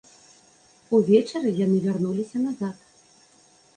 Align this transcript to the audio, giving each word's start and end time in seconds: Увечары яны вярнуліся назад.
Увечары 0.99 1.49
яны 1.59 1.77
вярнуліся 1.85 2.37
назад. 2.47 2.75